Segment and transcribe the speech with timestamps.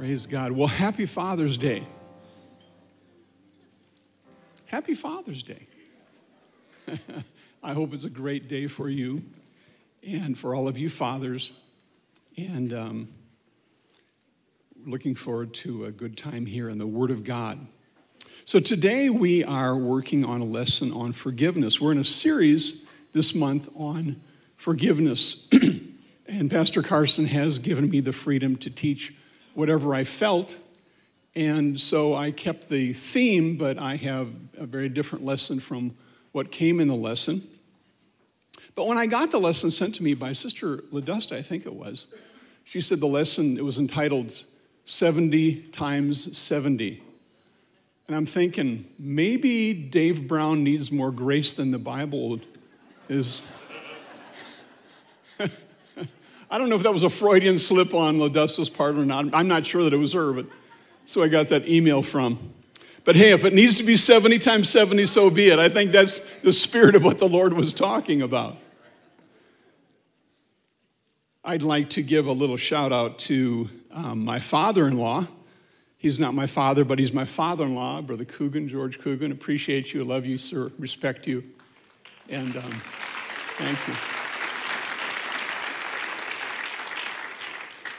[0.00, 0.52] Praise God.
[0.52, 1.86] Well, happy Father's Day.
[4.64, 5.66] Happy Father's Day.
[7.62, 9.22] I hope it's a great day for you
[10.02, 11.52] and for all of you fathers.
[12.38, 13.08] And um,
[14.86, 17.58] looking forward to a good time here in the Word of God.
[18.46, 21.78] So, today we are working on a lesson on forgiveness.
[21.78, 24.22] We're in a series this month on
[24.56, 25.46] forgiveness.
[26.26, 29.12] and Pastor Carson has given me the freedom to teach
[29.54, 30.58] whatever I felt.
[31.34, 35.94] And so I kept the theme, but I have a very different lesson from
[36.32, 37.42] what came in the lesson.
[38.74, 41.74] But when I got the lesson sent to me by Sister Ladusta, I think it
[41.74, 42.06] was,
[42.64, 44.44] she said the lesson, it was entitled
[44.84, 47.02] 70 times 70.
[48.08, 52.40] And I'm thinking, maybe Dave Brown needs more grace than the Bible
[53.08, 53.44] is.
[56.50, 59.32] I don't know if that was a Freudian slip on Ladusta's part or not.
[59.32, 60.46] I'm not sure that it was her, but
[61.04, 62.38] so I got that email from.
[63.04, 65.58] But hey, if it needs to be 70 times 70, so be it.
[65.58, 68.56] I think that's the spirit of what the Lord was talking about.
[71.44, 75.26] I'd like to give a little shout out to um, my father in law.
[75.96, 79.32] He's not my father, but he's my father in law, Brother Coogan, George Coogan.
[79.32, 81.44] Appreciate you, love you, sir, respect you.
[82.28, 84.19] And um, thank you.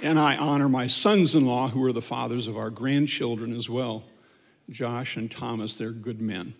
[0.02, 3.70] And I honor my sons in law, who are the fathers of our grandchildren as
[3.70, 4.04] well
[4.70, 5.78] Josh and Thomas.
[5.78, 6.54] They're good men.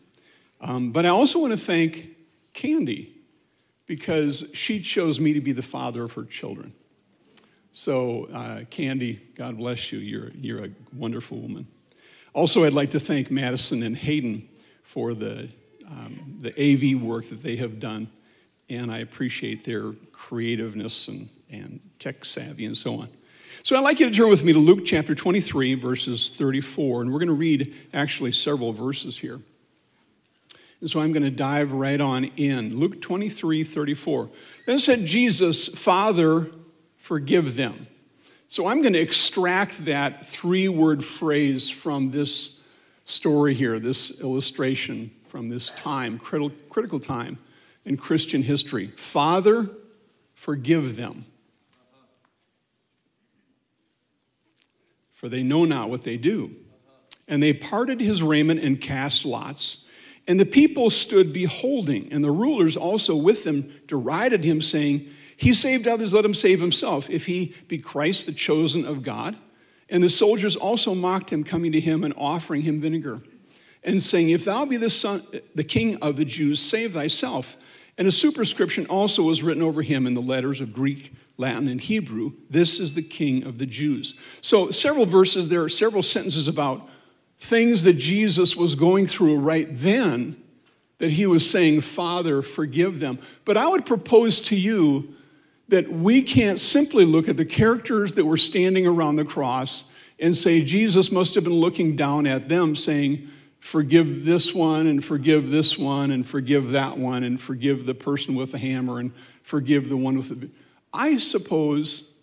[0.60, 2.10] Um, but I also want to thank
[2.54, 3.16] Candy
[3.88, 6.74] because she chose me to be the father of her children.
[7.72, 10.00] So, uh, Candy, God bless you.
[10.00, 11.66] You're, you're a wonderful woman.
[12.34, 14.48] Also, I'd like to thank Madison and Hayden
[14.84, 15.50] for the,
[15.90, 18.10] um, the AV work that they have done.
[18.70, 23.10] And I appreciate their creativeness and, and tech savvy and so on.
[23.64, 27.12] So I'd like you to turn with me to Luke chapter 23, verses 34, and
[27.12, 29.40] we're going to read actually several verses here.
[30.80, 32.76] And so I'm going to dive right on in.
[32.80, 34.30] Luke 23, 34.
[34.66, 36.50] Then said Jesus, Father,
[36.98, 37.88] forgive them.
[38.48, 42.64] So I'm going to extract that three word phrase from this
[43.06, 47.38] story here, this illustration from this time, critical time
[47.86, 48.88] in Christian history.
[48.98, 49.70] Father,
[50.34, 51.26] forgive them.
[55.22, 56.50] For they know not what they do.
[57.28, 59.88] And they parted his raiment and cast lots.
[60.28, 65.54] And the people stood beholding, and the rulers also with them derided him, saying, He
[65.54, 69.38] saved others, let him save himself, if he be Christ, the chosen of God.
[69.90, 73.22] And the soldiers also mocked him, coming to him and offering him vinegar,
[73.84, 75.22] and saying, If thou be the son,
[75.54, 77.58] the king of the Jews, save thyself.
[77.96, 81.82] And a superscription also was written over him in the letters of Greek Latin, and
[81.82, 84.16] Hebrew, this is the King of the Jews.
[84.40, 86.88] So, several verses, there are several sentences about
[87.40, 90.42] things that Jesus was going through right then
[91.00, 93.18] that he was saying, Father, forgive them.
[93.44, 95.16] But I would propose to you
[95.70, 100.38] that we can't simply look at the characters that were standing around the cross and
[100.38, 103.28] say, Jesus must have been looking down at them saying,
[103.62, 108.34] Forgive this one, and forgive this one, and forgive that one, and forgive the person
[108.34, 109.14] with the hammer, and
[109.44, 110.50] forgive the one with the.
[110.94, 112.14] I suppose,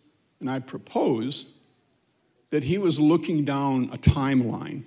[0.41, 1.55] and I propose,
[2.51, 4.85] that he was looking down a timeline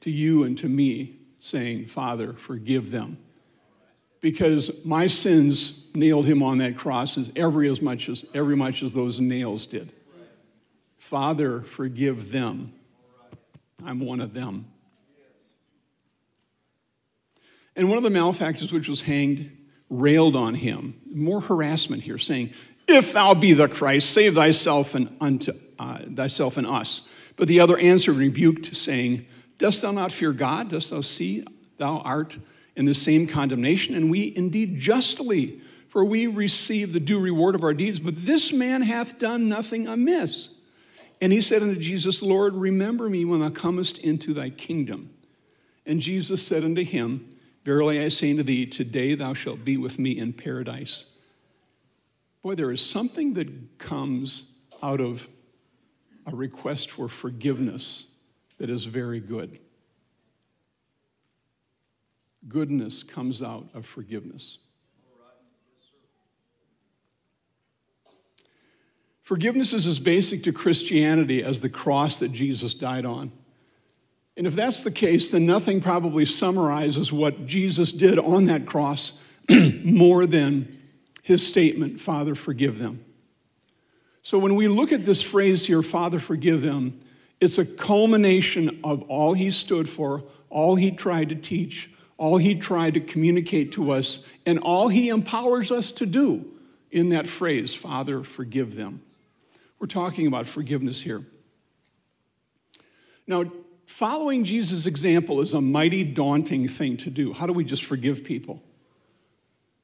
[0.00, 3.18] to you and to me, saying, Father, forgive them.
[4.20, 8.82] Because my sins nailed him on that cross as every as much as every much
[8.82, 9.92] as those nails did.
[10.96, 12.72] Father, forgive them.
[13.84, 14.66] I'm one of them.
[17.76, 19.55] And one of the malefactors which was hanged
[19.88, 21.00] railed on him.
[21.12, 22.50] More harassment here, saying,
[22.88, 27.08] If thou be the Christ, save thyself and unto uh, thyself and us.
[27.36, 29.26] But the other answered and rebuked, saying,
[29.58, 30.70] Dost thou not fear God?
[30.70, 31.44] Dost thou see
[31.78, 32.38] thou art
[32.74, 33.94] in the same condemnation?
[33.94, 38.00] And we indeed justly, for we receive the due reward of our deeds.
[38.00, 40.50] But this man hath done nothing amiss.
[41.20, 45.10] And he said unto Jesus, Lord, remember me when thou comest into thy kingdom.
[45.86, 47.35] And Jesus said unto him,
[47.66, 51.16] Verily I say unto thee, today thou shalt be with me in paradise.
[52.40, 55.26] Boy, there is something that comes out of
[56.32, 58.14] a request for forgiveness
[58.58, 59.58] that is very good.
[62.46, 64.58] Goodness comes out of forgiveness.
[69.22, 73.32] Forgiveness is as basic to Christianity as the cross that Jesus died on.
[74.36, 79.22] And if that's the case, then nothing probably summarizes what Jesus did on that cross
[79.84, 80.80] more than
[81.22, 83.04] his statement, Father, forgive them.
[84.22, 87.00] So when we look at this phrase here, Father, forgive them,
[87.40, 92.54] it's a culmination of all he stood for, all he tried to teach, all he
[92.54, 96.44] tried to communicate to us, and all he empowers us to do
[96.90, 99.02] in that phrase, Father, forgive them.
[99.78, 101.22] We're talking about forgiveness here.
[103.26, 103.44] Now,
[103.86, 107.32] following Jesus' example is a mighty daunting thing to do.
[107.32, 108.62] How do we just forgive people?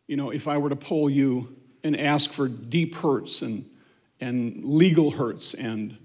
[0.07, 3.65] You know, if I were to poll you and ask for deep hurts and,
[4.21, 5.97] and legal hurts and,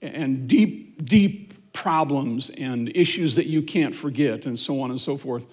[0.00, 5.16] and deep, deep problems and issues that you can't forget and so on and so
[5.16, 5.46] forth,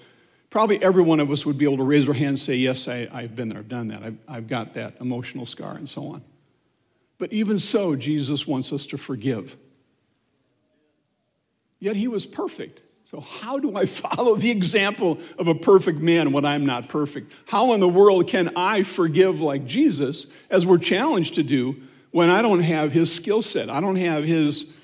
[0.50, 2.88] probably every one of us would be able to raise our hand and say, Yes,
[2.88, 6.08] I, have been there, I've done that, I've, I've got that emotional scar and so
[6.08, 6.24] on.
[7.18, 9.58] But even so, Jesus wants us to forgive.
[11.86, 12.82] Yet he was perfect.
[13.04, 17.32] So, how do I follow the example of a perfect man when I'm not perfect?
[17.48, 21.76] How in the world can I forgive like Jesus, as we're challenged to do,
[22.10, 23.70] when I don't have his skill set?
[23.70, 24.76] I don't have his,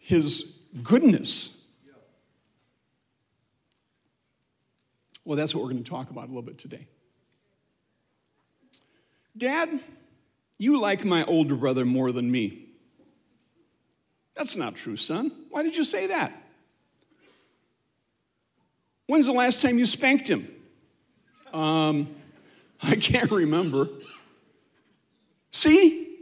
[0.00, 1.64] his goodness.
[5.24, 6.88] Well, that's what we're going to talk about a little bit today.
[9.34, 9.80] Dad,
[10.58, 12.66] you like my older brother more than me.
[14.36, 15.32] That's not true, son.
[15.48, 16.34] Why did you say that?
[19.10, 20.46] When's the last time you spanked him?
[21.52, 22.06] Um,
[22.80, 23.88] I can't remember.
[25.50, 26.16] See?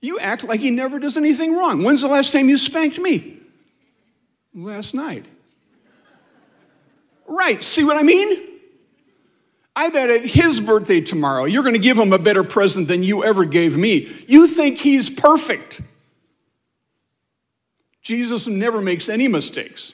[0.00, 1.84] You act like he never does anything wrong.
[1.84, 3.38] When's the last time you spanked me?
[4.52, 5.24] Last night.
[7.28, 8.58] Right, see what I mean?
[9.76, 13.04] I bet at his birthday tomorrow, you're going to give him a better present than
[13.04, 14.08] you ever gave me.
[14.26, 15.80] You think he's perfect.
[18.02, 19.92] Jesus never makes any mistakes.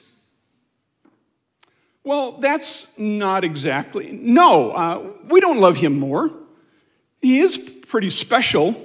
[2.05, 4.11] Well, that's not exactly.
[4.11, 6.31] No, uh, we don't love him more.
[7.19, 7.57] He is
[7.87, 8.75] pretty special.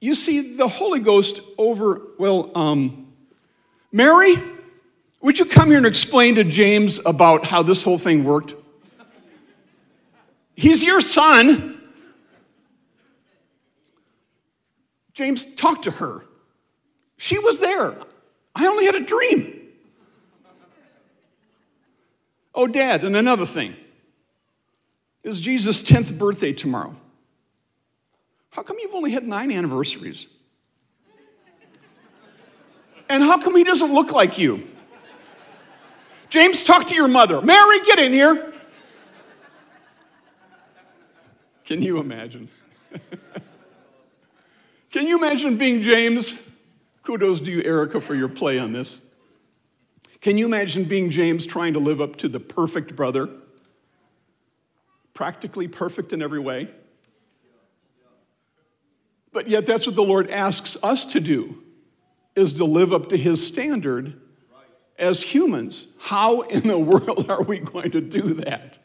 [0.00, 3.12] You see, the Holy Ghost over, well, um,
[3.92, 4.34] Mary,
[5.20, 8.56] would you come here and explain to James about how this whole thing worked?
[10.56, 11.80] He's your son.
[15.14, 16.24] James, talk to her.
[17.16, 17.96] She was there.
[18.56, 19.55] I only had a dream.
[22.56, 23.76] Oh, Dad, and another thing.
[25.22, 26.96] Is Jesus' 10th birthday tomorrow.
[28.50, 30.26] How come you've only had nine anniversaries?
[33.10, 34.66] And how come he doesn't look like you?
[36.30, 37.42] James, talk to your mother.
[37.42, 38.54] Mary, get in here.
[41.64, 42.48] Can you imagine?
[44.90, 46.50] Can you imagine being James?
[47.02, 49.05] Kudos to you, Erica, for your play on this.
[50.20, 53.28] Can you imagine being James trying to live up to the perfect brother?
[55.14, 56.68] Practically perfect in every way.
[59.32, 61.62] But yet that's what the Lord asks us to do
[62.34, 64.20] is to live up to his standard
[64.98, 65.88] as humans.
[66.00, 68.78] How in the world are we going to do that?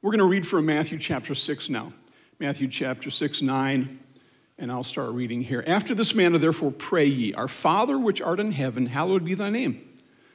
[0.00, 1.92] We're going to read from Matthew chapter 6 now.
[2.40, 4.00] Matthew chapter 6, 9,
[4.62, 5.64] and I'll start reading here.
[5.66, 9.50] After this manner, therefore, pray ye, Our Father which art in heaven, hallowed be thy
[9.50, 9.88] name.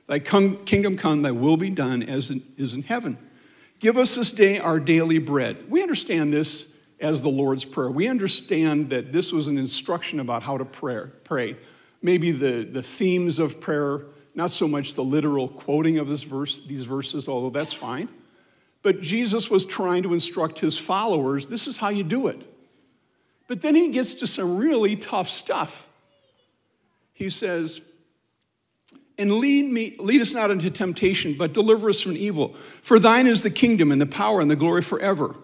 [0.07, 3.17] Thy kingdom come, thy will be done as it is in heaven.
[3.79, 5.69] Give us this day our daily bread.
[5.69, 7.89] We understand this as the Lord's Prayer.
[7.89, 11.09] We understand that this was an instruction about how to pray.
[11.23, 11.55] pray.
[12.01, 14.01] Maybe the, the themes of prayer,
[14.35, 18.09] not so much the literal quoting of this verse, these verses, although that's fine.
[18.81, 22.56] But Jesus was trying to instruct his followers this is how you do it.
[23.47, 25.87] But then he gets to some really tough stuff.
[27.13, 27.81] He says,
[29.17, 32.49] and lead me lead us not into temptation but deliver us from evil
[32.83, 35.35] for thine is the kingdom and the power and the glory forever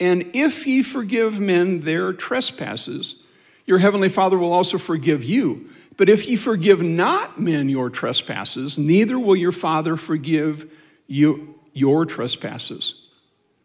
[0.00, 3.22] and if ye forgive men their trespasses
[3.66, 5.68] your heavenly father will also forgive you
[5.98, 10.72] but if ye forgive not men your trespasses neither will your father forgive
[11.06, 12.94] you your trespasses.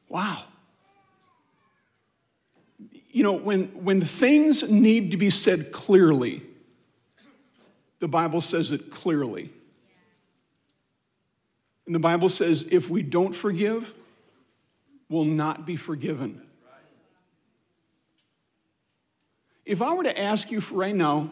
[0.09, 0.43] Wow.
[3.17, 6.43] You know, when, when things need to be said clearly,
[7.97, 9.49] the Bible says it clearly.
[11.87, 13.95] And the Bible says if we don't forgive,
[15.09, 16.43] we'll not be forgiven.
[19.65, 21.31] If I were to ask you for right now,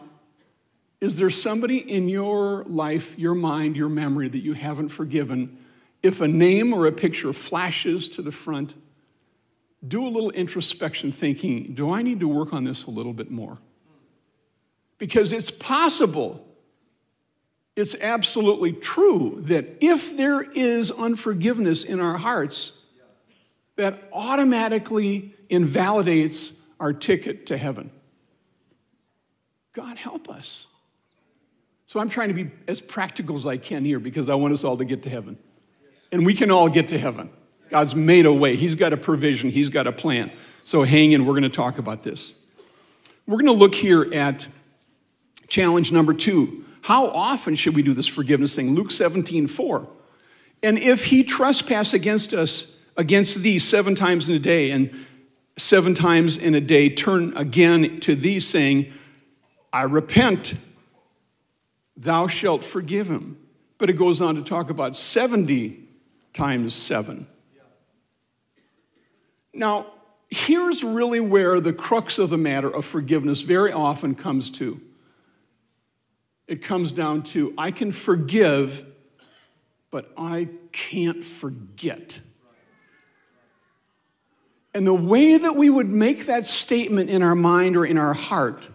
[1.00, 5.56] is there somebody in your life, your mind, your memory that you haven't forgiven?
[6.02, 8.74] If a name or a picture flashes to the front,
[9.86, 13.30] do a little introspection thinking, do I need to work on this a little bit
[13.30, 13.58] more?
[14.98, 16.46] Because it's possible,
[17.74, 22.84] it's absolutely true that if there is unforgiveness in our hearts,
[23.76, 27.90] that automatically invalidates our ticket to heaven.
[29.72, 30.68] God help us.
[31.86, 34.64] So I'm trying to be as practical as I can here because I want us
[34.64, 35.38] all to get to heaven.
[36.10, 37.30] And we can all get to heaven.
[37.68, 40.30] God's made a way, He's got a provision, He's got a plan.
[40.64, 42.34] So hang in, we're going to talk about this.
[43.26, 44.46] We're going to look here at
[45.48, 46.64] challenge number two.
[46.82, 48.74] How often should we do this forgiveness thing?
[48.74, 49.88] Luke 17, 4.
[50.62, 54.90] And if he trespass against us, against thee seven times in a day, and
[55.56, 58.92] seven times in a day turn again to thee, saying,
[59.72, 60.54] I repent,
[61.96, 63.38] thou shalt forgive him.
[63.78, 65.80] But it goes on to talk about 70
[66.32, 67.26] times seven.
[69.56, 69.86] Now,
[70.28, 74.80] here's really where the crux of the matter of forgiveness very often comes to.
[76.46, 78.84] It comes down to I can forgive,
[79.90, 82.20] but I can't forget.
[84.74, 88.12] And the way that we would make that statement in our mind or in our
[88.12, 88.68] heart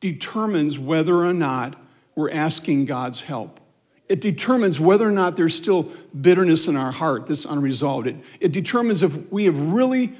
[0.00, 1.78] determines whether or not
[2.14, 3.60] we're asking God's help.
[4.08, 8.06] It determines whether or not there's still bitterness in our heart that's unresolved.
[8.06, 10.12] It, it determines if we have really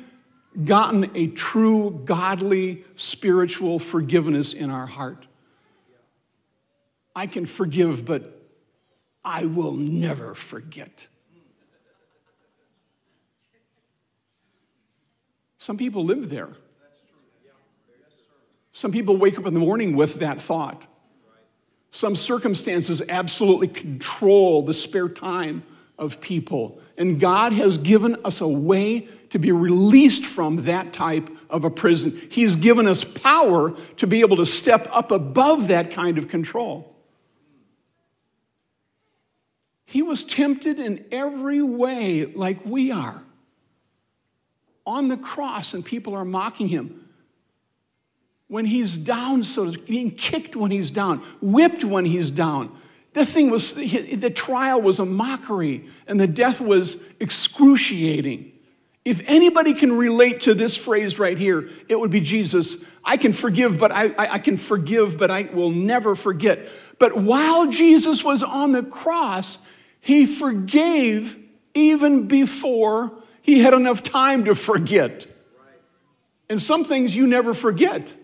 [0.64, 5.26] gotten a true, godly, spiritual forgiveness in our heart.
[7.14, 8.40] I can forgive, but
[9.24, 11.08] I will never forget.
[15.58, 16.50] Some people live there.
[18.72, 20.86] Some people wake up in the morning with that thought.
[21.94, 25.62] Some circumstances absolutely control the spare time
[25.98, 26.80] of people.
[26.96, 31.70] And God has given us a way to be released from that type of a
[31.70, 32.18] prison.
[32.30, 36.96] He's given us power to be able to step up above that kind of control.
[39.84, 43.22] He was tempted in every way like we are.
[44.86, 47.01] On the cross, and people are mocking him
[48.52, 52.70] when he's down, so being kicked when he's down, whipped when he's down.
[53.14, 58.52] The thing was, the trial was a mockery, and the death was excruciating.
[59.06, 62.86] If anybody can relate to this phrase right here, it would be Jesus.
[63.02, 66.68] I can forgive, but I, I, I can forgive, but I will never forget.
[66.98, 69.66] But while Jesus was on the cross,
[69.98, 71.38] he forgave
[71.72, 75.26] even before he had enough time to forget.
[76.50, 78.14] And some things you never forget.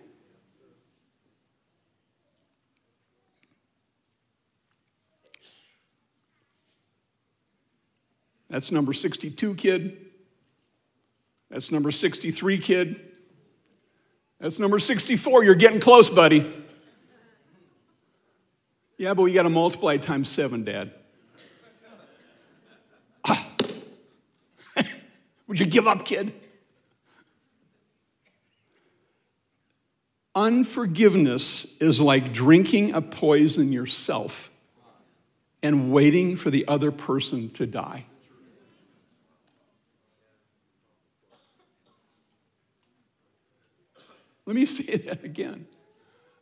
[8.48, 9.96] That's number 62, kid.
[11.50, 13.00] That's number 63, kid.
[14.40, 15.44] That's number 64.
[15.44, 16.50] You're getting close, buddy.
[18.96, 20.92] Yeah, but we got to multiply times seven, Dad.
[23.24, 23.48] Ah.
[25.46, 26.32] Would you give up, kid?
[30.34, 34.50] Unforgiveness is like drinking a poison yourself
[35.62, 38.04] and waiting for the other person to die.
[44.48, 45.66] Let me say that again.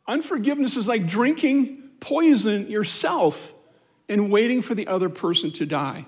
[0.07, 3.53] Unforgiveness is like drinking poison yourself
[4.07, 6.05] and waiting for the other person to die.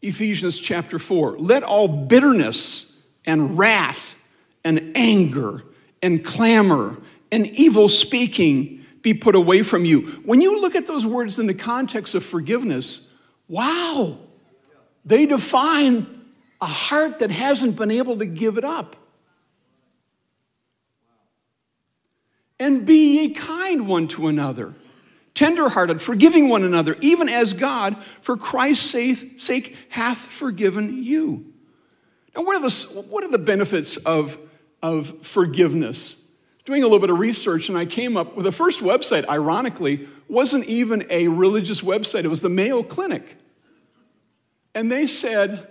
[0.00, 4.16] Ephesians chapter 4 let all bitterness and wrath
[4.64, 5.62] and anger
[6.02, 6.98] and clamor
[7.32, 10.02] and evil speaking be put away from you.
[10.24, 13.12] When you look at those words in the context of forgiveness,
[13.48, 14.18] wow,
[15.04, 16.06] they define
[16.60, 18.96] a heart that hasn't been able to give it up.
[22.62, 24.76] And be ye kind one to another,
[25.34, 31.52] tenderhearted, forgiving one another, even as God, for Christ's sake, hath forgiven you.
[32.36, 34.38] Now, what are the, what are the benefits of,
[34.80, 36.30] of forgiveness?
[36.64, 40.06] Doing a little bit of research, and I came up with the first website, ironically,
[40.28, 43.38] wasn't even a religious website, it was the Mayo Clinic.
[44.72, 45.66] And they said,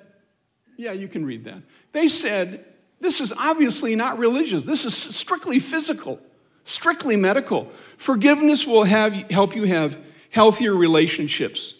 [0.75, 1.61] yeah, you can read that.
[1.93, 2.65] They said,
[2.99, 6.19] this is obviously not religious, this is strictly physical
[6.63, 7.65] strictly medical.
[7.97, 9.97] Forgiveness will have, help you have
[10.29, 11.75] healthier relationships.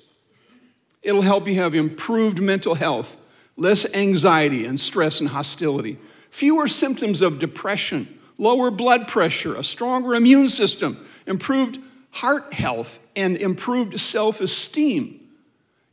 [1.02, 3.18] It'll help you have improved mental health,
[3.58, 5.98] less anxiety and stress and hostility.
[6.30, 8.08] fewer symptoms of depression,
[8.38, 10.98] lower blood pressure, a stronger immune system,
[11.28, 11.78] improved
[12.12, 15.20] heart health, and improved self esteem.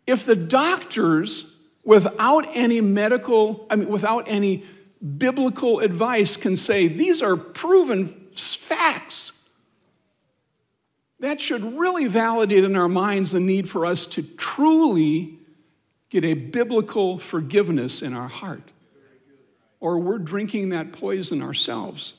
[0.07, 4.64] If the doctors, without any medical, I mean, without any
[5.18, 9.33] biblical advice, can say these are proven facts,
[11.21, 15.38] that should really validate in our minds the need for us to truly
[16.11, 18.73] get a biblical forgiveness in our heart.
[19.80, 22.14] Or we're drinking that poison ourselves.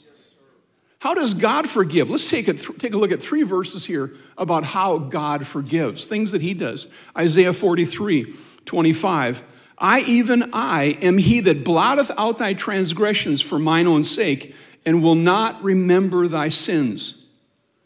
[0.99, 2.09] How does God forgive?
[2.09, 6.33] Let's take, it, take a look at three verses here about how God forgives, things
[6.33, 6.89] that He does.
[7.17, 8.35] Isaiah 43
[8.65, 9.43] 25.
[9.77, 14.53] I, even I, am He that blotteth out thy transgressions for mine own sake,
[14.85, 17.25] and will not remember thy sins.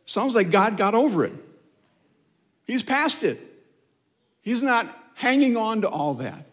[0.06, 1.34] Sounds like God got over it.
[2.66, 3.40] He's past it.
[4.42, 6.46] He's not hanging on to all that.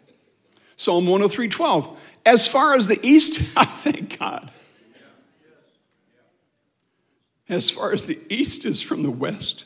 [0.76, 2.18] Psalm 103 12.
[2.24, 4.50] As far as the east, I thank God.
[7.48, 9.64] As far as the east is from the west,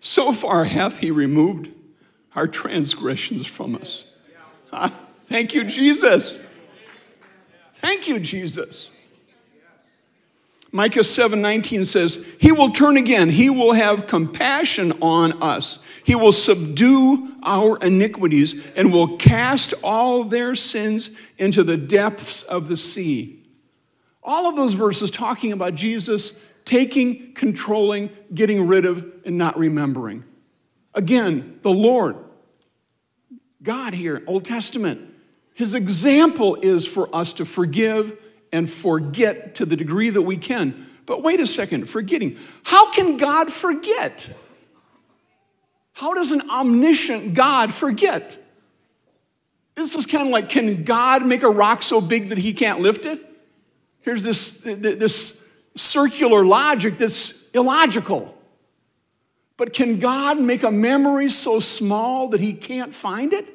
[0.00, 1.70] so far hath he removed
[2.34, 4.14] our transgressions from us.
[5.26, 6.44] Thank you, Jesus.
[7.74, 8.92] Thank you, Jesus.
[10.74, 13.30] Micah 7:19 says, "He will turn again.
[13.30, 15.78] He will have compassion on us.
[16.02, 22.66] He will subdue our iniquities and will cast all their sins into the depths of
[22.66, 23.38] the sea."
[24.20, 26.32] All of those verses talking about Jesus
[26.64, 30.24] taking, controlling, getting rid of, and not remembering.
[30.92, 32.16] Again, the Lord,
[33.62, 35.00] God here, Old Testament,
[35.54, 38.18] his example is for us to forgive
[38.54, 40.86] and forget to the degree that we can.
[41.06, 42.38] But wait a second, forgetting.
[42.62, 44.30] How can God forget?
[45.92, 48.38] How does an omniscient God forget?
[49.74, 52.78] This is kind of like can God make a rock so big that he can't
[52.78, 53.20] lift it?
[54.02, 58.38] Here's this, this circular logic that's illogical.
[59.56, 63.52] But can God make a memory so small that he can't find it?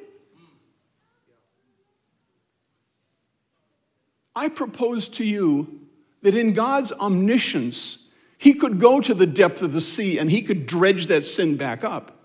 [4.34, 5.80] I propose to you
[6.22, 10.42] that in God's omniscience, He could go to the depth of the sea and He
[10.42, 12.16] could dredge that sin back up.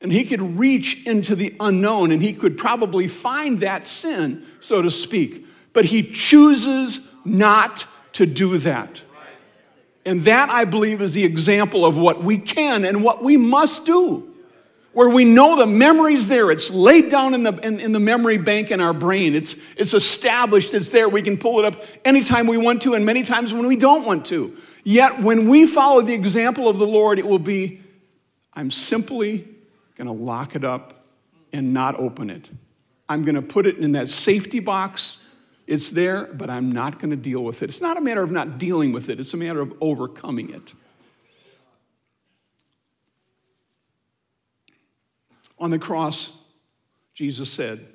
[0.00, 4.82] And He could reach into the unknown and He could probably find that sin, so
[4.82, 5.46] to speak.
[5.72, 9.02] But He chooses not to do that.
[10.06, 13.84] And that, I believe, is the example of what we can and what we must
[13.84, 14.29] do
[14.92, 16.50] where we know the memory's there.
[16.50, 19.34] It's laid down in the, in, in, the memory bank in our brain.
[19.34, 21.08] It's, it's established, it's there.
[21.08, 24.04] We can pull it up anytime we want to and many times when we don't
[24.04, 24.56] want to.
[24.82, 27.80] Yet, when we follow the example of the Lord, it will be
[28.52, 29.46] I'm simply
[29.94, 31.04] going to lock it up
[31.52, 32.50] and not open it.
[33.08, 35.26] I'm going to put it in that safety box.
[35.66, 37.68] It's there, but I'm not going to deal with it.
[37.68, 40.74] It's not a matter of not dealing with it, it's a matter of overcoming it.
[45.60, 46.42] On the cross,
[47.14, 47.86] Jesus said,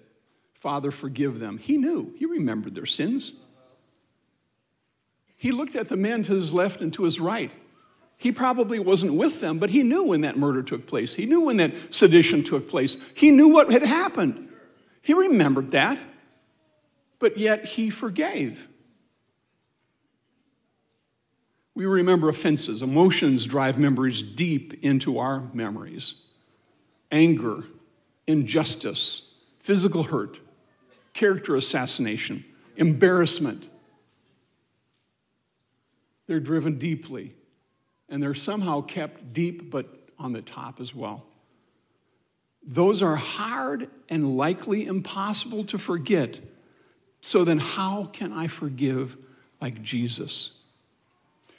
[0.54, 1.58] Father, forgive them.
[1.58, 3.34] He knew, he remembered their sins.
[5.36, 7.51] He looked at the men to his left and to his right.
[8.17, 11.15] He probably wasn't with them, but he knew when that murder took place.
[11.15, 12.97] He knew when that sedition took place.
[13.15, 14.49] He knew what had happened.
[15.01, 15.99] He remembered that,
[17.19, 18.67] but yet he forgave.
[21.73, 22.82] We remember offenses.
[22.82, 26.24] Emotions drive memories deep into our memories
[27.11, 27.63] anger,
[28.27, 30.39] injustice, physical hurt,
[31.13, 32.43] character assassination,
[32.75, 33.69] embarrassment.
[36.27, 37.33] They're driven deeply,
[38.09, 39.87] and they're somehow kept deep but
[40.17, 41.25] on the top as well.
[42.65, 46.39] Those are hard and likely impossible to forget.
[47.21, 49.17] So then, how can I forgive
[49.61, 50.59] like Jesus?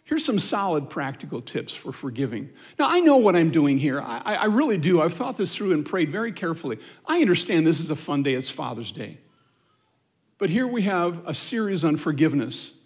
[0.07, 2.51] Here's some solid practical tips for forgiving.
[2.79, 4.01] Now, I know what I'm doing here.
[4.01, 5.01] I, I, really do.
[5.01, 6.79] I've thought this through and prayed very carefully.
[7.07, 9.19] I understand this is a fun day, it's Father's Day.
[10.39, 12.81] But here we have a series on forgiveness.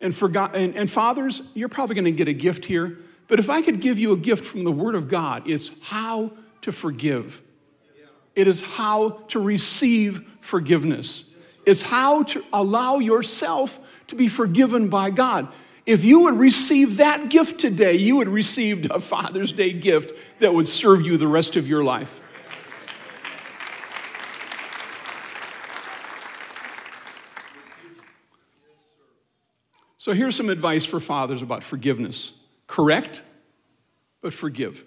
[0.00, 2.96] And, forgot, and, and fathers, you're probably going to get a gift here.
[3.28, 6.32] But if I could give you a gift from the Word of God, it's how
[6.62, 7.42] to forgive.
[8.34, 11.34] It is how to receive forgiveness.
[11.66, 15.48] It's how to allow yourself to be forgiven by God.
[15.86, 20.52] If you would receive that gift today, you would receive a Father's Day gift that
[20.52, 22.20] would serve you the rest of your life.
[29.98, 33.22] So here's some advice for fathers about forgiveness correct,
[34.22, 34.84] but forgive.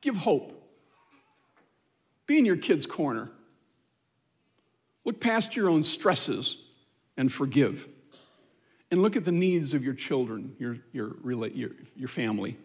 [0.00, 0.58] Give hope.
[2.26, 3.30] Be in your kid's corner.
[5.04, 6.68] Look past your own stresses
[7.16, 7.86] and forgive.
[8.92, 12.58] And look at the needs of your children, your, your, your, your family.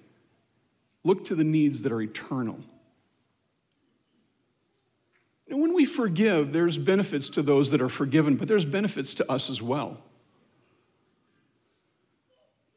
[1.05, 2.59] Look to the needs that are eternal.
[5.49, 9.31] And when we forgive, there's benefits to those that are forgiven, but there's benefits to
[9.31, 10.01] us as well.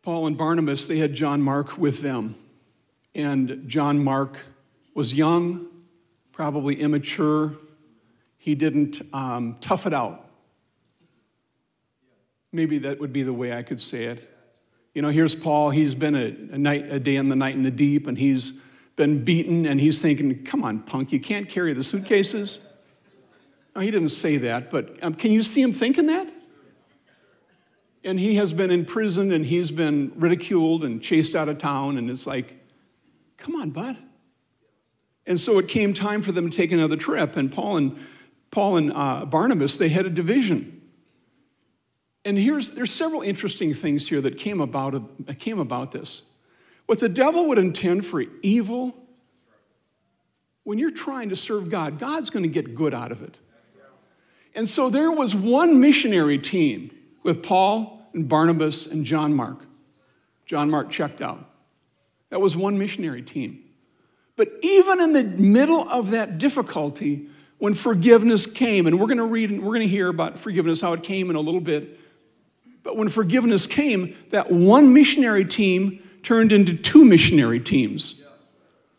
[0.03, 2.37] Paul and Barnabas, they had John Mark with them.
[3.17, 4.39] And John Mark
[4.95, 5.67] was young,
[6.31, 7.57] probably immature.
[8.39, 10.30] He didn't um, tough it out.
[12.53, 14.29] Maybe that would be the way I could say it.
[14.95, 15.71] You know, here's Paul.
[15.71, 18.61] He's been a, a night, a day in the night in the deep, and he's
[18.97, 21.13] been beaten, and he's thinking, "Come on, punk!
[21.13, 22.67] You can't carry the suitcases."
[23.75, 26.29] No, he didn't say that, but um, can you see him thinking that?
[28.03, 31.99] And he has been in prison, and he's been ridiculed and chased out of town,
[31.99, 32.57] and it's like,
[33.37, 33.97] "Come on, bud."
[35.25, 37.97] And so it came time for them to take another trip, and Paul and
[38.51, 40.80] Paul and uh, Barnabas they had a division.
[42.25, 46.25] And here's there's several interesting things here that came about, came about this.
[46.87, 48.97] What the devil would intend for evil,
[50.65, 53.39] when you're trying to serve God, God's going to get good out of it.
[54.55, 56.91] And so there was one missionary team
[57.23, 59.65] with Paul and Barnabas and John Mark.
[60.47, 61.49] John Mark checked out.
[62.31, 63.63] That was one missionary team.
[64.35, 67.29] But even in the middle of that difficulty,
[67.59, 70.81] when forgiveness came, and we're going to read and we're going to hear about forgiveness,
[70.81, 72.00] how it came in a little bit.
[72.83, 78.25] But when forgiveness came, that one missionary team turned into two missionary teams,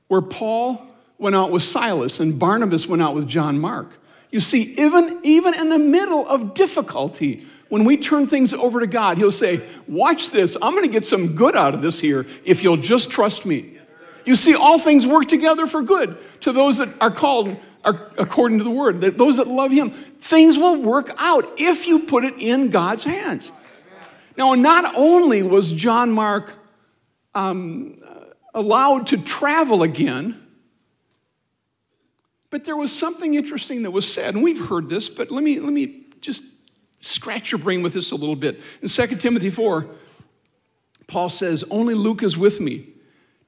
[0.07, 3.97] where Paul went out with Silas and Barnabas went out with John Mark.
[4.31, 8.87] You see, even, even in the middle of difficulty, when we turn things over to
[8.87, 12.63] God, He'll say, Watch this, I'm gonna get some good out of this here if
[12.63, 13.77] you'll just trust me.
[14.25, 18.59] You see, all things work together for good to those that are called are, according
[18.59, 19.89] to the word, that those that love Him.
[19.89, 23.51] Things will work out if you put it in God's hands.
[24.41, 26.55] Now, not only was John Mark
[27.35, 27.97] um,
[28.55, 30.43] allowed to travel again,
[32.49, 35.59] but there was something interesting that was said, and we've heard this, but let me,
[35.59, 36.43] let me just
[36.97, 38.59] scratch your brain with this a little bit.
[38.81, 39.85] In 2 Timothy 4,
[41.05, 42.87] Paul says, Only Luke is with me.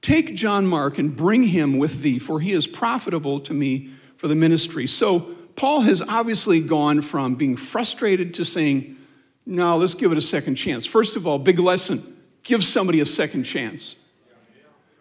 [0.00, 4.28] Take John Mark and bring him with thee, for he is profitable to me for
[4.28, 4.86] the ministry.
[4.86, 5.18] So
[5.56, 8.98] Paul has obviously gone from being frustrated to saying,
[9.46, 10.86] no, let's give it a second chance.
[10.86, 11.98] First of all, big lesson
[12.42, 13.96] give somebody a second chance.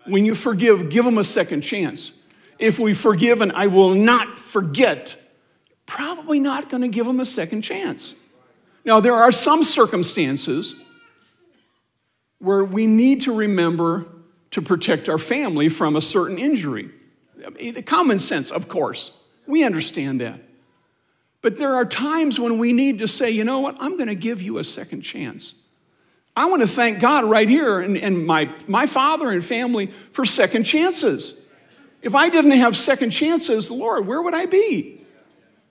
[0.06, 2.24] When you forgive, give them a second chance.
[2.58, 5.18] If we forgive and I will not forget,
[5.86, 8.16] probably not going to give them a second chance.
[8.86, 10.76] Now, there are some circumstances
[12.40, 14.08] where we need to remember
[14.52, 16.90] to protect our family from a certain injury.
[17.46, 19.22] I mean, common sense, of course.
[19.48, 20.40] We understand that.
[21.44, 24.16] But there are times when we need to say, you know what, I'm going to
[24.16, 25.54] give you a second chance.
[26.36, 30.26] I want to thank God right here and, and my, my father and family for
[30.26, 31.46] second chances.
[32.02, 35.02] If I didn't have second chances, Lord, where would I be?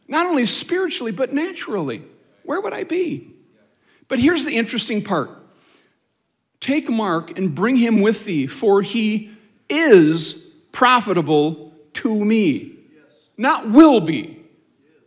[0.07, 2.03] Not only spiritually, but naturally.
[2.45, 3.31] Where would I be?
[4.09, 5.31] But here's the interesting part
[6.61, 9.31] Take Mark and bring him with thee, for he
[9.71, 12.75] is profitable to me.
[13.39, 14.42] Not will be.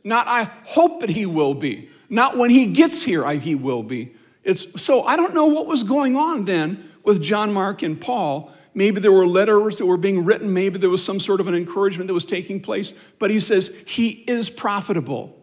[0.06, 1.90] Not I hope that he will be.
[2.10, 4.14] Not when he gets here, I, he will be.
[4.44, 8.54] It's, so I don't know what was going on then with John Mark and Paul.
[8.76, 10.54] Maybe there were letters that were being written.
[10.54, 12.94] Maybe there was some sort of an encouragement that was taking place.
[13.18, 15.42] But he says he is profitable.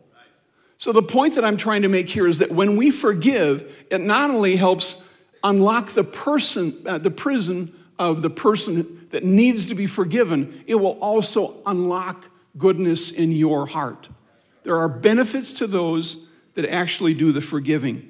[0.78, 4.00] So the point that I'm trying to make here is that when we forgive, it
[4.00, 5.10] not only helps
[5.42, 10.76] unlock the person, uh, the prison of the person that needs to be forgiven, it
[10.76, 14.08] will also unlock goodness in your heart.
[14.62, 18.08] There are benefits to those that actually do the forgiving.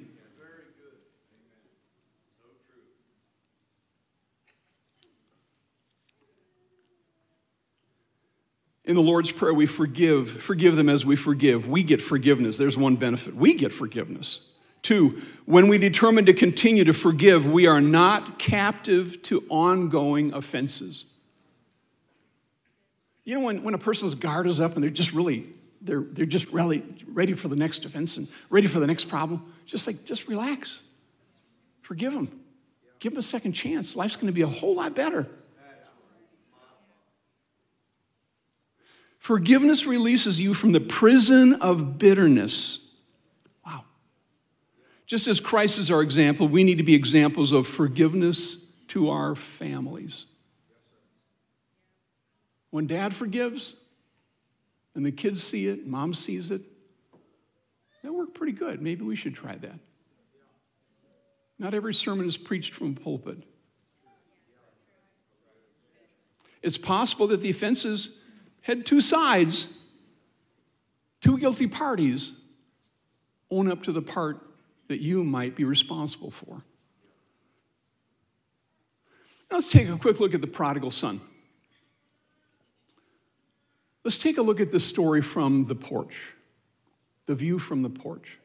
[8.85, 11.69] In the Lord's Prayer, we forgive, forgive them as we forgive.
[11.69, 12.57] We get forgiveness.
[12.57, 13.33] There's one benefit.
[13.33, 14.51] We get forgiveness.
[14.81, 21.05] Two, when we determine to continue to forgive, we are not captive to ongoing offenses.
[23.23, 25.47] You know, when, when a person's guard is up and they're just really
[25.83, 29.53] they're, they're just really ready for the next offense and ready for the next problem.
[29.65, 30.83] Just like, just relax.
[31.81, 32.39] Forgive them.
[32.99, 33.95] Give them a second chance.
[33.95, 35.27] Life's going to be a whole lot better.
[39.19, 42.93] Forgiveness releases you from the prison of bitterness.
[43.65, 43.85] Wow.
[45.05, 49.33] Just as Christ is our example, we need to be examples of forgiveness to our
[49.35, 50.25] families.
[52.69, 53.75] When dad forgives,
[54.95, 56.61] and the kids see it, mom sees it.
[58.03, 58.81] That worked pretty good.
[58.81, 59.79] Maybe we should try that.
[61.57, 63.43] Not every sermon is preached from a pulpit.
[66.61, 68.23] It's possible that the offenses
[68.61, 69.79] had two sides,
[71.21, 72.39] two guilty parties.
[73.51, 74.49] Own up to the part
[74.87, 76.63] that you might be responsible for.
[79.51, 81.21] Let's take a quick look at the prodigal son.
[84.03, 86.33] Let's take a look at the story from the porch,
[87.25, 88.37] the view from the porch.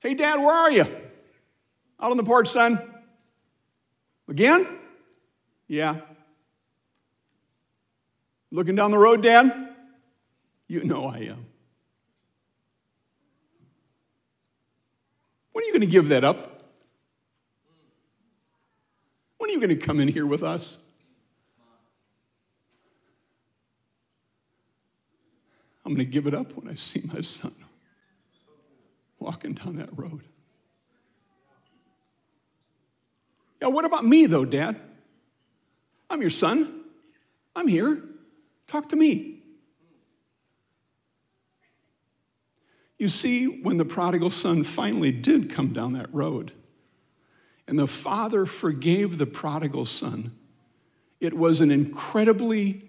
[0.00, 0.86] Hey, Dad, where are you?
[2.00, 2.78] Out on the porch, son.
[4.28, 4.66] Again?
[5.66, 5.96] Yeah.
[8.50, 9.74] Looking down the road, Dad?
[10.68, 11.46] You know I am.
[15.52, 16.62] When are you going to give that up?
[19.38, 20.78] When are you going to come in here with us?
[25.88, 27.54] I'm going to give it up when I see my son
[29.18, 30.20] walking down that road.
[33.62, 34.78] Yeah, what about me, though, Dad?
[36.10, 36.84] I'm your son.
[37.56, 38.02] I'm here.
[38.66, 39.40] Talk to me.
[42.98, 46.52] You see, when the prodigal son finally did come down that road,
[47.66, 50.36] and the father forgave the prodigal son,
[51.18, 52.87] it was an incredibly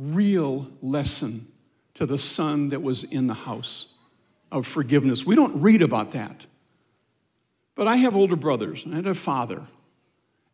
[0.00, 1.46] real lesson
[1.94, 3.94] to the son that was in the house
[4.50, 5.26] of forgiveness.
[5.26, 6.46] We don't read about that.
[7.74, 9.66] But I have older brothers, and a father.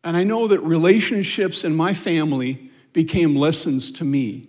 [0.03, 4.47] And I know that relationships in my family became lessons to me.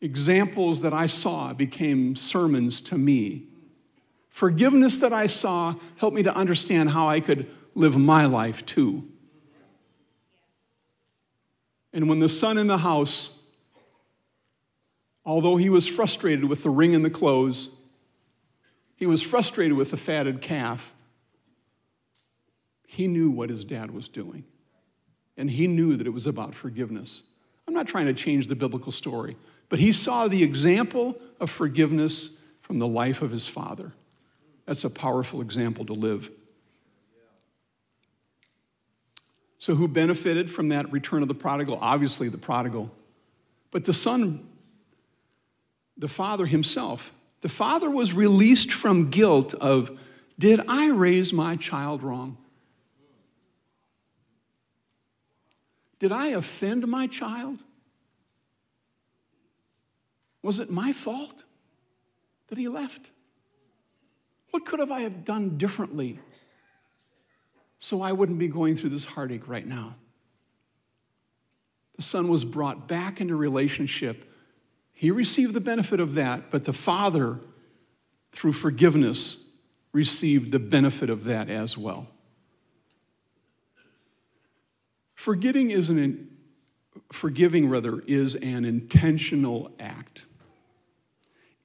[0.00, 3.44] Examples that I saw became sermons to me.
[4.30, 9.08] Forgiveness that I saw helped me to understand how I could live my life too.
[11.92, 13.42] And when the son in the house,
[15.24, 17.68] although he was frustrated with the ring and the clothes,
[18.96, 20.94] he was frustrated with the fatted calf.
[22.86, 24.44] He knew what his dad was doing,
[25.36, 27.24] and he knew that it was about forgiveness.
[27.66, 29.36] I'm not trying to change the biblical story,
[29.68, 33.92] but he saw the example of forgiveness from the life of his father.
[34.66, 36.30] That's a powerful example to live.
[39.62, 41.78] So, who benefited from that return of the prodigal?
[41.80, 42.90] Obviously, the prodigal.
[43.70, 44.44] But the son,
[45.96, 50.00] the father himself, the father was released from guilt of,
[50.36, 52.38] did I raise my child wrong?
[56.00, 57.62] Did I offend my child?
[60.42, 61.44] Was it my fault
[62.48, 63.12] that he left?
[64.50, 66.18] What could have I have done differently
[67.82, 69.96] so I wouldn't be going through this heartache right now?
[71.96, 74.32] The son was brought back into relationship
[75.02, 77.40] he received the benefit of that, but the Father,
[78.30, 79.50] through forgiveness,
[79.92, 82.06] received the benefit of that as well.
[85.16, 86.28] Forgetting is an
[87.10, 90.24] forgiving rather is an intentional act.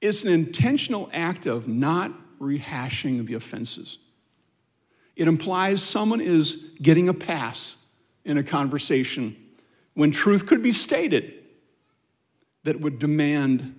[0.00, 3.98] It's an intentional act of not rehashing the offenses.
[5.18, 7.84] It implies someone is getting a pass
[8.24, 9.36] in a conversation
[9.94, 11.34] when truth could be stated
[12.62, 13.74] that would demand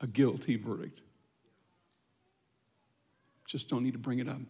[0.00, 1.00] a guilty verdict.
[3.46, 4.40] Just don't need to bring it up.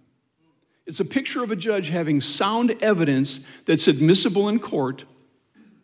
[0.87, 5.05] It's a picture of a judge having sound evidence that's admissible in court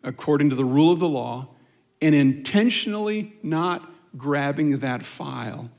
[0.03, 1.49] according to the rule of the law
[2.01, 3.87] and intentionally not
[4.17, 5.69] grabbing that file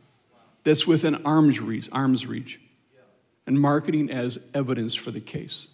[0.63, 2.61] that's within arm's reach, arm's reach
[3.47, 5.69] and marketing as evidence for the case.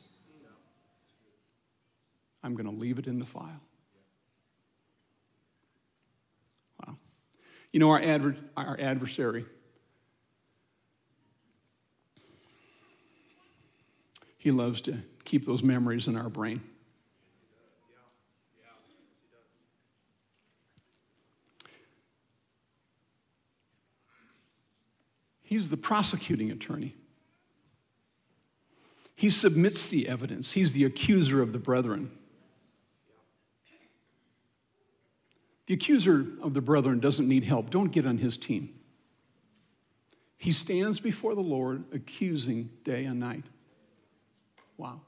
[2.42, 3.60] I'm going to leave it in the file.
[6.80, 6.96] Wow.
[7.72, 9.44] You know, our, adver- our adversary,
[14.38, 16.60] he loves to keep those memories in our brain.
[25.42, 26.94] He's the prosecuting attorney.
[29.16, 30.52] He submits the evidence.
[30.52, 32.10] He's the accuser of the brethren.
[35.66, 37.70] The accuser of the brethren doesn't need help.
[37.70, 38.68] Don't get on his team.
[40.36, 43.44] He stands before the Lord accusing day and night.
[44.76, 45.00] Wow.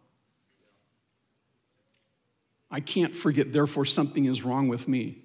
[2.70, 5.18] I can't forget, therefore, something is wrong with me.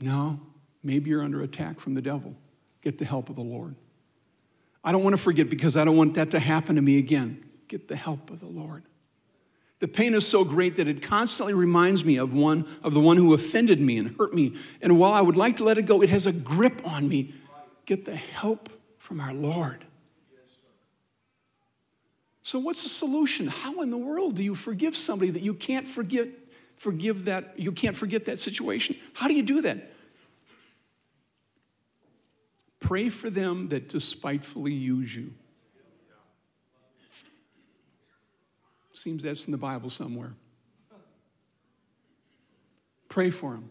[0.00, 0.38] No,
[0.82, 2.36] maybe you're under attack from the devil.
[2.82, 3.74] Get the help of the Lord.
[4.84, 7.44] I don't want to forget because I don't want that to happen to me again.
[7.72, 8.82] Get the help of the Lord.
[9.78, 13.16] The pain is so great that it constantly reminds me of one of the one
[13.16, 14.54] who offended me and hurt me.
[14.82, 17.32] And while I would like to let it go, it has a grip on me.
[17.86, 19.86] Get the help from our Lord.
[22.42, 23.46] So what's the solution?
[23.46, 26.28] How in the world do you forgive somebody that you can't forget
[26.76, 28.96] forgive that you can't forget that situation?
[29.14, 29.94] How do you do that?
[32.80, 35.32] Pray for them that despitefully use you.
[39.02, 40.32] Seems that's in the Bible somewhere.
[43.08, 43.68] Pray for him.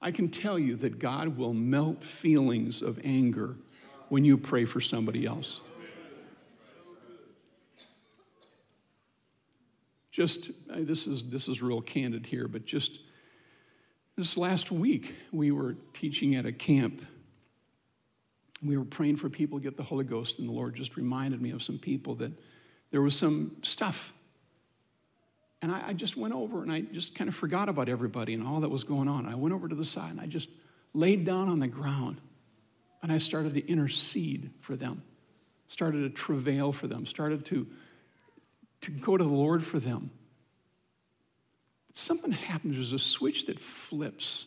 [0.00, 3.54] I can tell you that God will melt feelings of anger
[4.08, 5.60] when you pray for somebody else.
[10.10, 13.00] Just, uh, this is, this is real candid here, but just
[14.16, 17.04] this last week, we were teaching at a camp.
[18.62, 21.42] We were praying for people to get the Holy Ghost, and the Lord just reminded
[21.42, 22.32] me of some people that
[22.90, 24.12] there was some stuff.
[25.62, 28.46] And I, I, just went over and I just kind of forgot about everybody and
[28.46, 29.26] all that was going on.
[29.26, 30.50] I went over to the side and I just
[30.92, 32.20] laid down on the ground
[33.02, 35.02] and I started to intercede for them,
[35.68, 37.66] started to travail for them, started to,
[38.82, 40.10] to go to the Lord for them.
[41.92, 44.46] Something happens, there's a switch that flips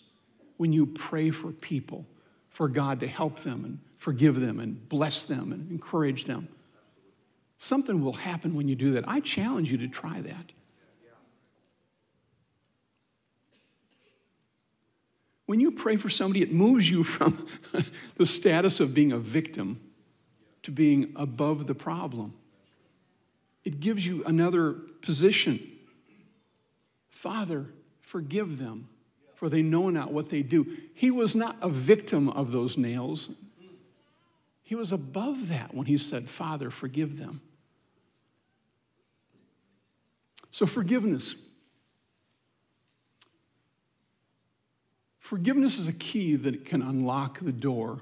[0.58, 2.06] when you pray for people,
[2.50, 6.48] for God to help them and forgive them and bless them and encourage them.
[7.60, 9.08] Something will happen when you do that.
[9.08, 10.52] I challenge you to try that.
[15.46, 17.46] When you pray for somebody, it moves you from
[18.16, 19.82] the status of being a victim
[20.64, 22.34] to being above the problem.
[23.66, 25.60] It gives you another position.
[27.10, 27.66] Father,
[28.02, 28.88] forgive them,
[29.36, 30.66] for they know not what they do.
[30.94, 33.32] He was not a victim of those nails.
[34.64, 37.42] He was above that when he said, Father, forgive them.
[40.60, 41.36] So, forgiveness.
[45.20, 48.02] Forgiveness is a key that can unlock the door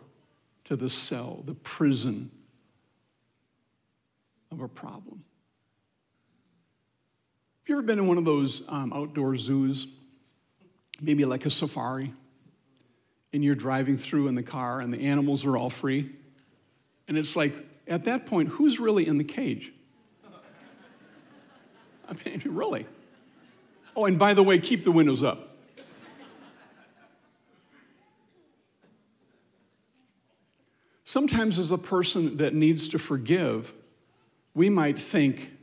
[0.64, 2.32] to the cell, the prison
[4.52, 5.24] of a problem.
[7.62, 9.86] Have you ever been in one of those um, outdoor zoos,
[11.00, 12.12] maybe like a safari,
[13.34, 16.10] and you're driving through in the car and the animals are all free?
[17.08, 17.54] And it's like,
[17.88, 19.74] at that point, who's really in the cage?
[22.08, 22.86] I mean, really.
[23.96, 25.48] Oh, and by the way, keep the windows up.
[31.06, 33.74] Sometimes, as a person that needs to forgive,
[34.54, 35.54] we might think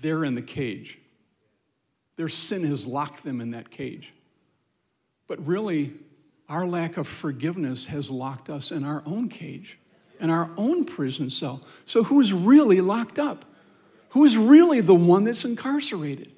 [0.00, 0.98] they're in the cage.
[2.16, 4.12] Their sin has locked them in that cage.
[5.28, 5.92] But really,
[6.48, 9.78] our lack of forgiveness has locked us in our own cage,
[10.18, 11.62] in our own prison cell.
[11.84, 13.44] So, who's really locked up?
[14.10, 16.30] Who is really the one that's incarcerated.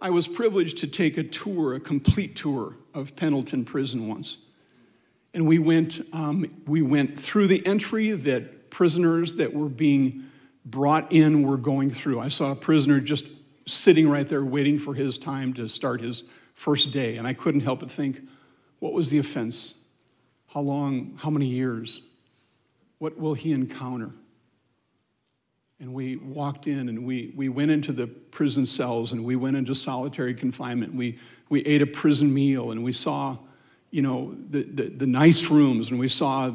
[0.00, 4.38] I was privileged to take a tour, a complete tour of Pendleton Prison once.
[5.32, 10.24] And we went, um, we went through the entry that prisoners that were being
[10.64, 12.20] brought in were going through.
[12.20, 13.28] I saw a prisoner just
[13.66, 16.24] sitting right there waiting for his time to start his
[16.54, 17.16] first day.
[17.16, 18.20] And I couldn't help but think,
[18.80, 19.84] what was the offense?
[20.48, 22.02] How long, how many years?
[22.98, 24.10] What will he encounter?
[25.78, 29.56] And we walked in and we, we went into the prison cells and we went
[29.56, 30.94] into solitary confinement.
[30.94, 31.18] We,
[31.50, 33.36] we ate a prison meal and we saw,
[33.90, 36.50] you know, the, the, the nice rooms and we saw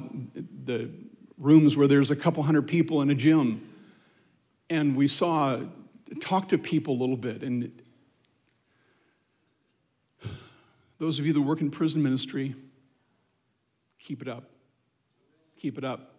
[0.65, 0.89] the
[1.38, 3.67] rooms where there's a couple hundred people in a gym.
[4.69, 5.60] And we saw,
[6.19, 7.43] talk to people a little bit.
[7.43, 7.71] And
[10.97, 12.55] those of you that work in prison ministry,
[13.99, 14.45] keep it up.
[15.57, 16.15] Keep it up.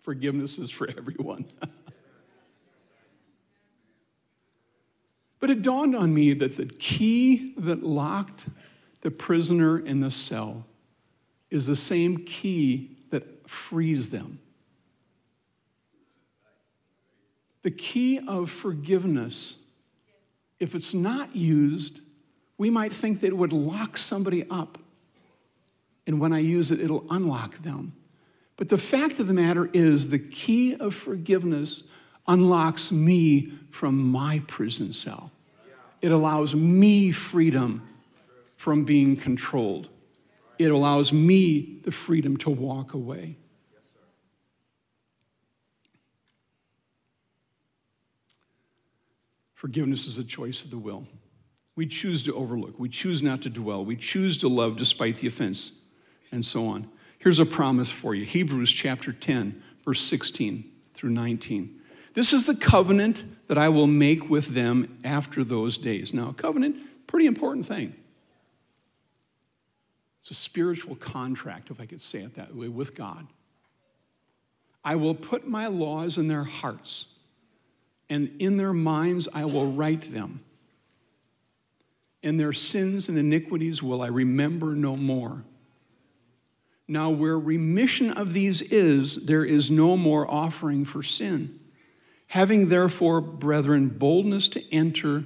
[0.00, 1.46] Forgiveness is for everyone.
[5.46, 8.48] But it dawned on me that the key that locked
[9.02, 10.66] the prisoner in the cell
[11.52, 14.40] is the same key that frees them.
[17.62, 19.64] The key of forgiveness,
[20.58, 22.00] if it's not used,
[22.58, 24.78] we might think that it would lock somebody up.
[26.08, 27.92] And when I use it, it'll unlock them.
[28.56, 31.84] But the fact of the matter is, the key of forgiveness
[32.26, 35.30] unlocks me from my prison cell.
[36.06, 37.82] It allows me freedom
[38.56, 39.88] from being controlled.
[40.56, 43.38] It allows me the freedom to walk away.
[49.54, 51.08] Forgiveness is a choice of the will.
[51.74, 52.78] We choose to overlook.
[52.78, 53.84] We choose not to dwell.
[53.84, 55.72] We choose to love despite the offense,
[56.30, 56.88] and so on.
[57.18, 61.75] Here's a promise for you Hebrews chapter 10, verse 16 through 19.
[62.16, 66.14] This is the covenant that I will make with them after those days.
[66.14, 67.94] Now, covenant, pretty important thing.
[70.22, 73.26] It's a spiritual contract, if I could say it that way, with God.
[74.82, 77.12] I will put my laws in their hearts,
[78.08, 80.40] and in their minds I will write them.
[82.22, 85.44] And their sins and iniquities will I remember no more.
[86.88, 91.60] Now, where remission of these is, there is no more offering for sin.
[92.28, 95.24] Having therefore, brethren, boldness to enter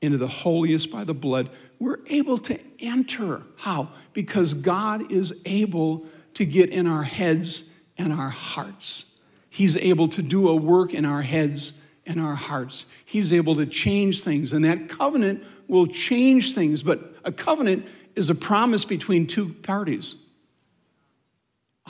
[0.00, 3.42] into the holiest by the blood, we're able to enter.
[3.56, 3.90] How?
[4.12, 9.18] Because God is able to get in our heads and our hearts.
[9.50, 12.86] He's able to do a work in our heads and our hearts.
[13.04, 16.82] He's able to change things, and that covenant will change things.
[16.82, 20.14] But a covenant is a promise between two parties.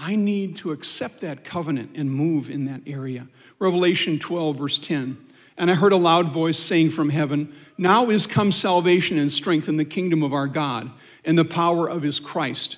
[0.00, 3.26] I need to accept that covenant and move in that area.
[3.58, 5.16] Revelation 12, verse 10.
[5.56, 9.68] And I heard a loud voice saying from heaven, Now is come salvation and strength
[9.68, 10.92] in the kingdom of our God
[11.24, 12.76] and the power of his Christ.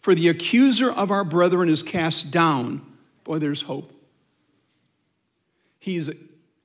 [0.00, 2.80] For the accuser of our brethren is cast down.
[3.24, 3.92] Boy, there's hope.
[5.78, 6.10] He's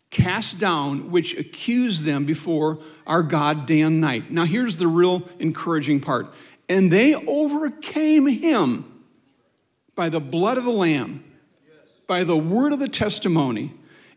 [0.10, 4.32] cast down, which accused them before our God day and night.
[4.32, 6.28] Now, here's the real encouraging part.
[6.70, 8.91] And they overcame him
[9.96, 11.24] by the blood of the Lamb,
[12.08, 13.74] by the word of the testimony,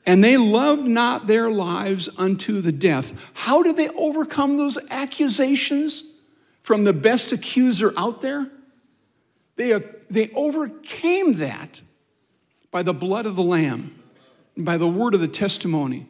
[0.07, 3.31] and they loved not their lives unto the death.
[3.35, 6.15] How did they overcome those accusations
[6.63, 8.51] from the best accuser out there?
[9.57, 11.83] They, uh, they overcame that
[12.71, 13.95] by the blood of the Lamb,
[14.57, 16.07] and by the word of the testimony.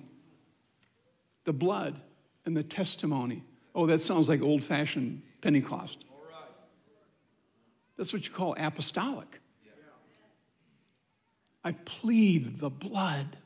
[1.45, 2.01] The blood
[2.47, 3.43] and the testimony.
[3.75, 6.05] Oh, that sounds like old fashioned Pentecost.
[7.97, 9.41] That's what you call apostolic.
[11.65, 13.37] I plead the blood.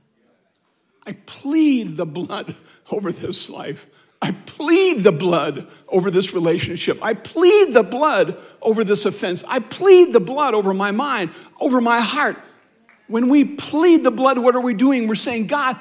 [1.07, 2.55] I plead the blood
[2.91, 3.87] over this life.
[4.21, 6.99] I plead the blood over this relationship.
[7.01, 9.45] I plead the blood over this offense.
[9.47, 12.37] I plead the blood over my mind, over my heart.
[13.07, 15.07] When we plead the blood, what are we doing?
[15.07, 15.77] We're saying, God,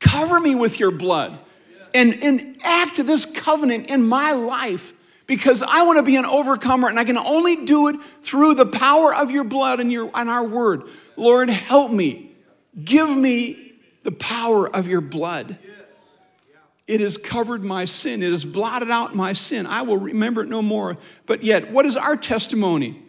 [0.00, 1.38] cover me with your blood
[1.94, 4.94] and enact this covenant in my life
[5.26, 8.66] because I want to be an overcomer and I can only do it through the
[8.66, 10.84] power of your blood and, your, and our word.
[11.18, 12.30] Lord, help me.
[12.82, 13.72] Give me
[14.04, 15.58] the power of your blood.
[16.86, 18.22] It has covered my sin.
[18.22, 19.66] It has blotted out my sin.
[19.66, 20.96] I will remember it no more.
[21.26, 23.02] But yet, what is our testimony?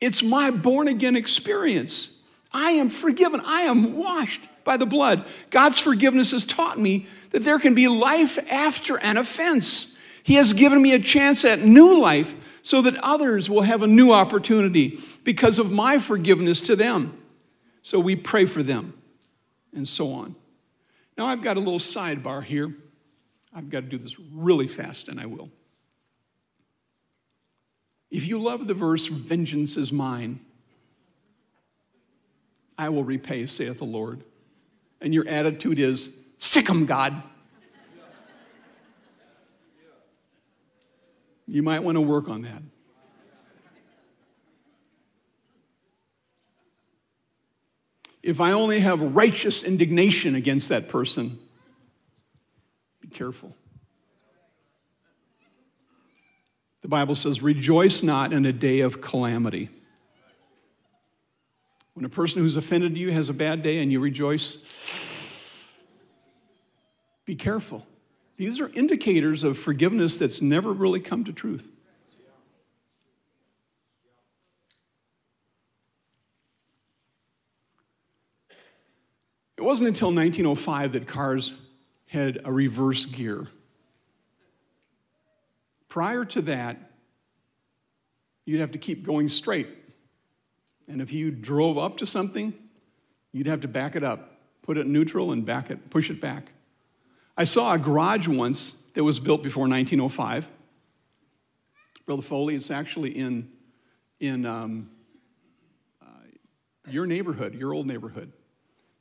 [0.00, 2.22] It's my born again experience.
[2.52, 3.42] I am forgiven.
[3.44, 5.24] I am washed by the blood.
[5.50, 9.98] God's forgiveness has taught me that there can be life after an offense.
[10.22, 13.86] He has given me a chance at new life so that others will have a
[13.86, 17.18] new opportunity because of my forgiveness to them.
[17.82, 18.94] So we pray for them
[19.74, 20.34] and so on.
[21.16, 22.74] Now, I've got a little sidebar here.
[23.52, 25.50] I've got to do this really fast, and I will.
[28.10, 30.40] If you love the verse, vengeance is mine,
[32.76, 34.22] I will repay, saith the Lord,
[35.00, 36.70] and your attitude is, sic.
[36.70, 37.22] 'em, God.
[41.46, 42.62] You might want to work on that.
[48.22, 51.38] If I only have righteous indignation against that person,
[53.00, 53.54] be careful.
[56.82, 59.68] The Bible says, rejoice not in a day of calamity.
[61.94, 65.68] When a person who's offended you has a bad day and you rejoice,
[67.24, 67.86] be careful.
[68.36, 71.72] These are indicators of forgiveness that's never really come to truth.
[79.58, 81.52] It wasn't until 1905 that cars
[82.06, 83.48] had a reverse gear.
[85.88, 86.92] Prior to that,
[88.44, 89.66] you'd have to keep going straight.
[90.86, 92.54] And if you drove up to something,
[93.32, 96.52] you'd have to back it up, put it neutral, and back it, push it back.
[97.36, 100.48] I saw a garage once that was built before 1905.
[102.06, 103.50] Brother Foley, it's actually in,
[104.20, 104.90] in um,
[106.00, 106.06] uh,
[106.88, 108.32] your neighborhood, your old neighborhood.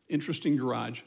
[0.10, 1.02] Interesting garage.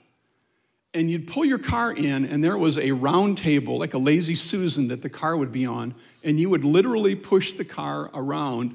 [0.93, 4.35] And you'd pull your car in, and there was a round table, like a lazy
[4.35, 5.95] Susan, that the car would be on,
[6.25, 8.75] and you would literally push the car around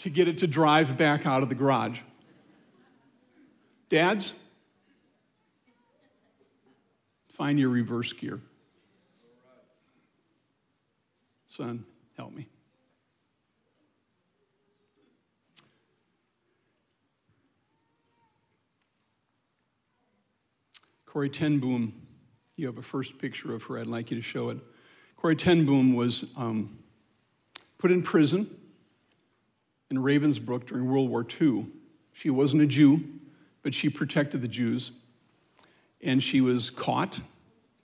[0.00, 2.00] to get it to drive back out of the garage.
[3.88, 4.34] Dads,
[7.36, 8.40] Find your reverse gear.
[11.48, 11.84] Son,
[12.16, 12.46] help me.
[21.16, 21.94] Corrie Ten Boom,
[22.56, 23.78] you have a first picture of her.
[23.78, 24.58] I'd like you to show it.
[25.16, 26.78] Corrie Ten Boom was um,
[27.78, 28.54] put in prison
[29.90, 31.68] in Ravensbrück during World War II.
[32.12, 33.02] She wasn't a Jew,
[33.62, 34.90] but she protected the Jews.
[36.02, 37.18] And she was caught,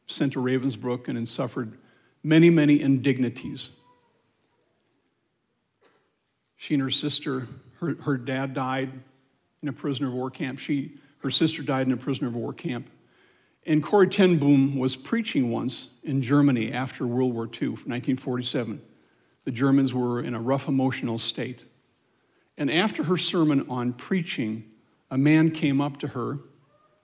[0.06, 1.78] sent to Ravensbrück, and suffered
[2.22, 3.70] many, many indignities.
[6.58, 7.48] She and her sister,
[7.80, 8.92] her, her dad died
[9.62, 10.58] in a prisoner of war camp.
[10.58, 12.90] She, her sister died in a prisoner of war camp.
[13.64, 18.82] And Corrie Ten Boom was preaching once in Germany after World War II, 1947.
[19.44, 21.64] The Germans were in a rough emotional state.
[22.58, 24.64] And after her sermon on preaching,
[25.10, 26.40] a man came up to her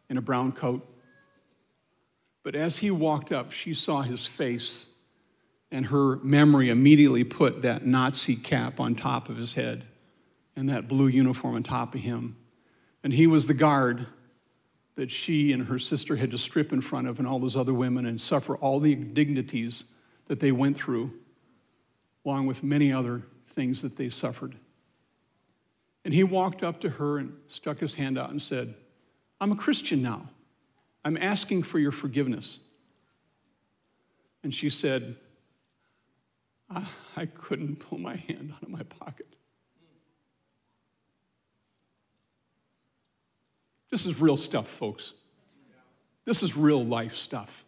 [0.08, 0.88] in a brown coat.
[2.42, 4.96] But as he walked up, she saw his face,
[5.70, 9.84] and her memory immediately put that Nazi cap on top of his head
[10.56, 12.36] and that blue uniform on top of him.
[13.04, 14.06] And he was the guard
[14.98, 17.72] that she and her sister had to strip in front of, and all those other
[17.72, 19.84] women, and suffer all the indignities
[20.26, 21.12] that they went through,
[22.24, 24.56] along with many other things that they suffered.
[26.04, 28.74] And he walked up to her and stuck his hand out and said,
[29.40, 30.30] I'm a Christian now.
[31.04, 32.58] I'm asking for your forgiveness.
[34.42, 35.14] And she said,
[36.68, 36.84] I,
[37.16, 39.28] I couldn't pull my hand out of my pocket.
[43.90, 45.14] This is real stuff, folks.
[46.24, 47.64] This is real life stuff.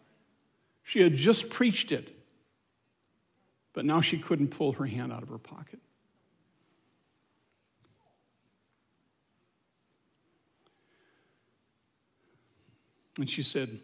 [0.83, 2.15] She had just preached it,
[3.73, 5.79] but now she couldn't pull her hand out of her pocket.
[13.19, 13.79] And she said,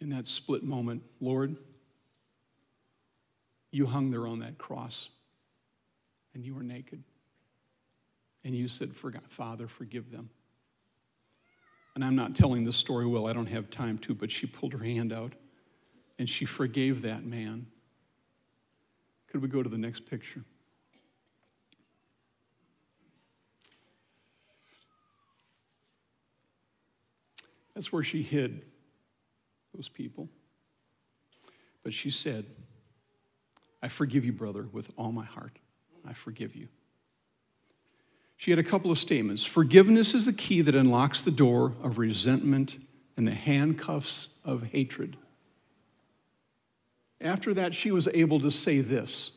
[0.00, 1.56] in that split moment, Lord,
[3.70, 5.10] you hung there on that cross
[6.34, 7.02] and you were naked.
[8.44, 10.30] And you said, Father, forgive them.
[11.94, 14.72] And I'm not telling this story well, I don't have time to, but she pulled
[14.72, 15.34] her hand out
[16.18, 17.66] and she forgave that man.
[19.28, 20.44] Could we go to the next picture?
[27.74, 28.62] That's where she hid
[29.74, 30.28] those people.
[31.82, 32.46] But she said,
[33.82, 35.58] I forgive you, brother, with all my heart.
[36.06, 36.68] I forgive you.
[38.36, 39.44] She had a couple of statements.
[39.44, 42.78] Forgiveness is the key that unlocks the door of resentment
[43.16, 45.16] and the handcuffs of hatred.
[47.20, 49.32] After that, she was able to say this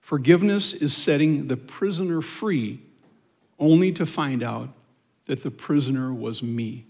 [0.00, 2.80] Forgiveness is setting the prisoner free,
[3.58, 4.70] only to find out
[5.26, 6.86] that the prisoner was me.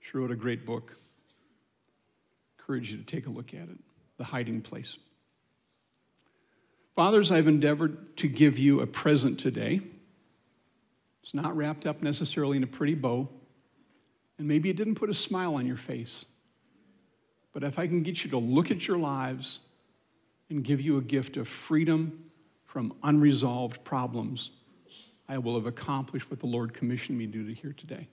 [0.00, 0.96] She wrote a great book.
[0.96, 3.78] I Encourage you to take a look at it
[4.16, 4.98] The Hiding Place.
[6.96, 9.82] Fathers, I've endeavored to give you a present today.
[11.22, 13.28] It's not wrapped up necessarily in a pretty bow,
[14.38, 16.24] and maybe it didn't put a smile on your face.
[17.52, 19.60] But if I can get you to look at your lives
[20.48, 22.30] and give you a gift of freedom
[22.64, 24.52] from unresolved problems,
[25.28, 28.08] I will have accomplished what the Lord commissioned me to do here today.